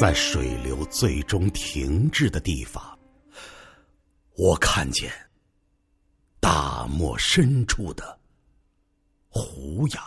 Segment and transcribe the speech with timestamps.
[0.00, 2.82] 在水流最终停滞的地方，
[4.34, 5.12] 我看见
[6.40, 8.18] 大漠深处的
[9.28, 10.02] 胡杨。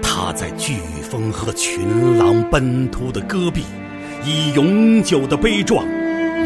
[0.00, 3.64] 他在飓风和群狼奔突的戈壁，
[4.24, 5.84] 以永久的悲壮，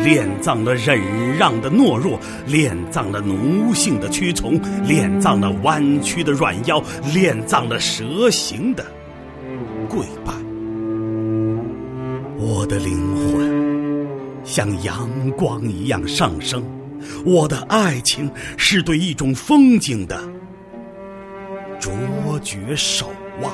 [0.05, 1.01] 敛葬了忍
[1.37, 8.85] 让的懦弱，敛葬了奴性的屈从，敛葬了弯曲的软腰，敛葬了蛇形的
[9.89, 10.33] 跪拜。
[12.39, 14.07] 我的灵魂
[14.45, 16.63] 像阳光一样上升，
[17.25, 20.21] 我的爱情是对一种风景的
[21.79, 21.93] 卓
[22.43, 23.11] 绝守。
[23.41, 23.51] 望。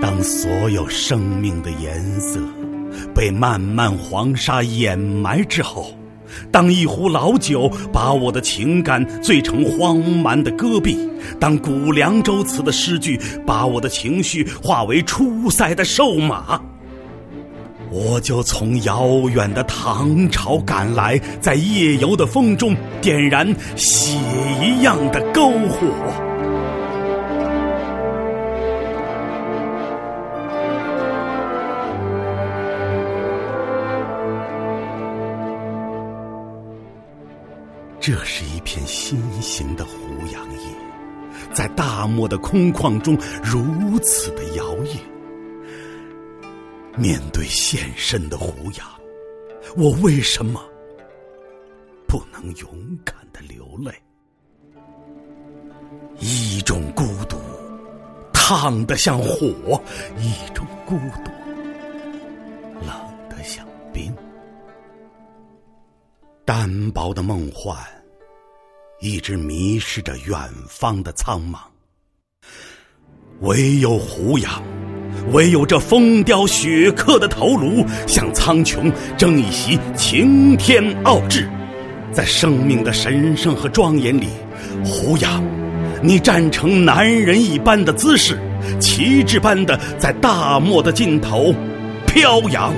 [0.00, 2.40] 当所有生命的颜色
[3.14, 5.92] 被漫漫黄沙掩埋之后，
[6.50, 10.98] 当一壶老酒把我的情感醉成荒蛮的戈壁，
[11.38, 16.60] 当《古凉州词》的诗句把我的情绪化为出塞的瘦马。
[17.90, 24.18] 我就从遥远的唐朝赶来，在夜游的风中点燃血
[24.60, 26.33] 一样的篝火。
[38.06, 40.58] 这是一片新型的胡杨叶，
[41.54, 44.98] 在大漠的空旷中如此的摇曳。
[46.98, 48.86] 面对现身的胡杨，
[49.74, 50.62] 我为什么
[52.06, 52.68] 不能勇
[53.06, 53.90] 敢的流泪？
[56.20, 57.38] 一种孤独，
[58.34, 59.80] 烫得像火；
[60.18, 61.30] 一种孤独，
[62.86, 62.94] 冷
[63.30, 64.14] 得像冰。
[66.46, 67.74] 单薄的梦幻，
[69.00, 70.36] 一直迷失着远
[70.68, 71.56] 方的苍茫。
[73.40, 74.62] 唯有胡杨。
[75.32, 81.48] 唯有这风雕雪刻的头颅，向苍穹争一席擎天傲志。
[82.12, 84.28] 在生命的神圣和庄严里，
[84.84, 85.42] 胡杨，
[86.02, 88.38] 你站成男人一般的姿势，
[88.78, 91.54] 旗帜般的在大漠的尽头
[92.06, 92.74] 飘扬。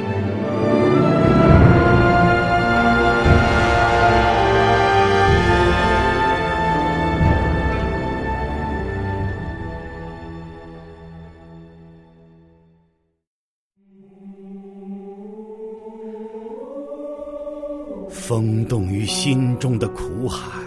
[18.17, 20.61] 风动于心中的苦海，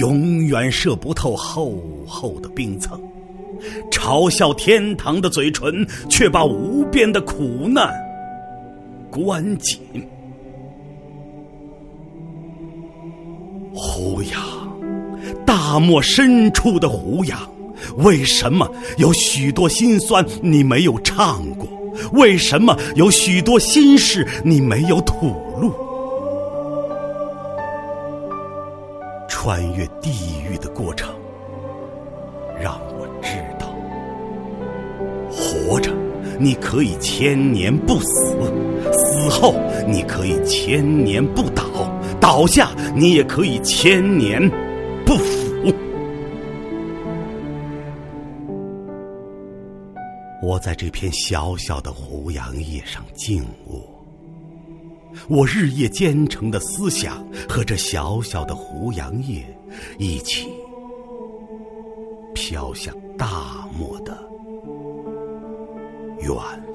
[0.00, 2.98] 永远射不透厚厚的冰层；
[3.90, 7.94] 嘲笑天堂的嘴唇，却把无边的苦难
[9.10, 9.80] 关紧。
[13.72, 14.42] 胡杨，
[15.46, 17.38] 大漠深处的胡杨，
[17.98, 18.68] 为什么
[18.98, 21.66] 有许多心酸你没有唱过？
[22.12, 25.28] 为什么有许多心事你没有吐
[25.58, 25.72] 露？
[29.46, 31.14] 穿越地狱的过程，
[32.60, 33.72] 让我知道：
[35.30, 35.92] 活着
[36.36, 38.36] 你可以千年不死，
[38.92, 39.54] 死后
[39.86, 41.62] 你可以千年不倒，
[42.20, 44.42] 倒下你也可以千年
[45.04, 45.72] 不腐。
[50.42, 53.95] 我在这片小小的胡杨叶上静卧。
[55.28, 59.44] 我日夜兼程的思想和这小小的胡杨叶
[59.98, 60.48] 一起
[62.34, 64.16] 飘向大漠的
[66.20, 66.65] 远。